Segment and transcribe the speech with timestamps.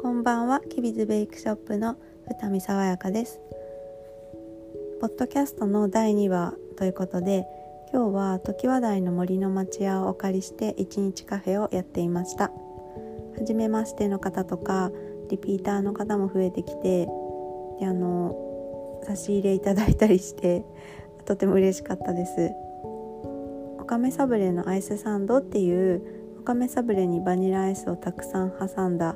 [0.00, 0.60] こんばんは。
[0.60, 1.94] キビズベイクショップの
[2.26, 3.38] 二見爽やかです。
[4.98, 7.44] ポッドキャストの第2話ということで
[7.92, 12.50] 今日は時話題の森の町屋をお借りして一日カフェをやっていました。
[13.38, 14.90] 初めましての方とか
[15.28, 17.06] リピーターの方も増えてきて
[17.78, 20.64] であの差し入れいただいたりして
[21.26, 22.50] とても嬉しかったです。
[23.78, 26.02] おかめサブレのアイスサンドっていう
[26.38, 29.14] おかめサブレにバニラアイスをたくさん挟んだ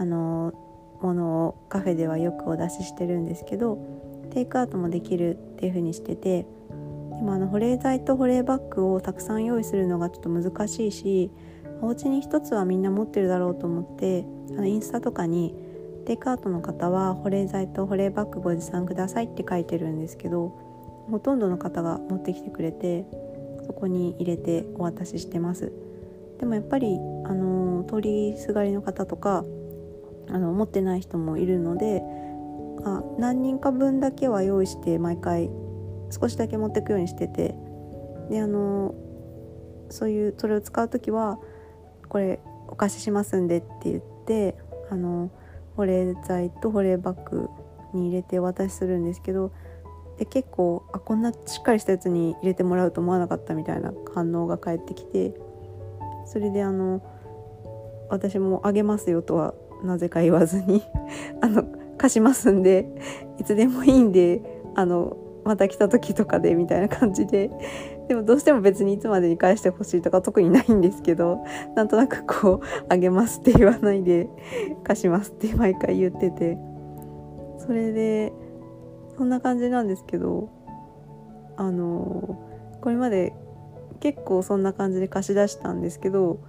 [0.00, 0.54] あの
[1.02, 3.78] ものをカフェではよくお出ししてるんですけど
[4.32, 6.46] テイクアウトもできるっていう風にしててで
[7.22, 11.30] もあの保冷剤と保冷バッグをたくさん用意するのがちょっと難しいし
[11.82, 14.24] お家に一つはみんな持ってるだろうと思って
[14.56, 15.54] あのインスタとかに
[16.06, 20.48] テイクアウトの方は保冷剤と保冷バッグご持参くださいって書いてるんですけど
[21.10, 23.04] ほとんどの方が持ってきてくれて
[23.66, 25.72] そこに入れてお渡ししてます。
[26.38, 29.44] でもやっぱりあの通りすがりの方とか
[30.32, 32.02] あの持ってない人もいるので
[32.84, 35.50] あ何人か分だけは用意して毎回
[36.10, 37.54] 少しだけ持ってくようにしてて
[38.30, 38.94] であの
[39.90, 41.38] そういうそれを使う時は
[42.08, 44.56] これお貸ししますんでって言って
[44.90, 45.30] あの
[45.76, 47.48] 保冷剤と保冷バッグ
[47.94, 49.52] に入れてお渡しするんですけど
[50.18, 55.34] で結構あこんなしっかりしたやつに入れてもらうと思わなかったみたいな反応が返ってきて
[56.26, 57.02] それであの
[58.10, 60.82] 私もあげますよとはなぜか言わずに
[61.40, 61.64] あの
[61.98, 62.88] 貸しますんで
[63.38, 64.42] いつでもいいんで
[64.74, 67.50] あのまた来た時とかでみたいな感じで。
[68.08, 71.44] でもどうしても別にいつまでに返してほしいとか特にないんですけど
[71.76, 74.28] なんとなくこうあげますって言わないで
[74.82, 76.58] 貸しますって毎回言ってて。
[77.60, 78.32] それで
[79.16, 80.48] そんな感じなんですけど
[81.56, 82.40] あの
[82.80, 83.34] これまで
[84.00, 86.40] 結構そんな感じで貸し出したんですけど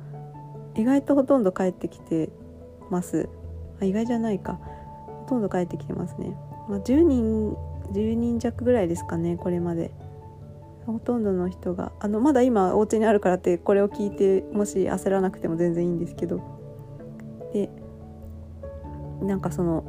[0.75, 2.29] 意外とほとんど帰ってきて
[2.91, 3.29] ます。
[3.81, 4.59] あ意外じゃないか。
[5.21, 6.35] ほとんど帰ってきてますね、
[6.67, 7.55] まあ、10人
[7.93, 9.91] 10人弱ぐらいですかねこれまで。
[10.85, 11.91] ほとんどの人が。
[11.99, 16.41] あのまだ今お家にあるからってこれを聞いてもし焦らなくても全然いいんですけど。
[17.53, 17.69] で
[19.21, 19.83] なんかその、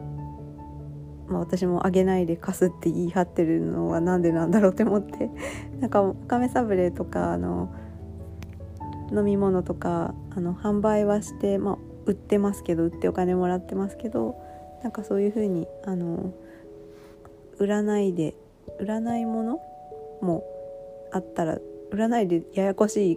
[1.29, 5.31] まあ、私もあげないで貸すって言い張ってるのは何でなんだろうって思って。
[5.81, 7.71] なんかおかめサブレとかあの
[9.11, 14.37] 飲み物とかあの販売はして、まあ、売ってますけど売ってお金もらってますけど
[14.83, 16.33] なんかそういう風にあの
[17.59, 18.35] 売らないで
[18.81, 19.61] 売らないもの
[20.21, 20.45] も
[21.13, 21.59] あったら
[21.91, 23.17] 売らないでややこしい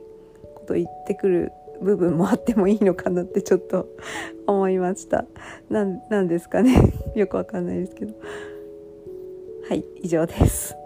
[0.56, 1.52] こと言ってくる
[1.82, 3.88] 部分もあってもいいのかなってちょっと
[4.48, 5.26] 思いました。
[5.70, 6.94] なんですかね。
[7.16, 8.14] よくわかんないですけど。
[9.68, 10.78] はい以上です。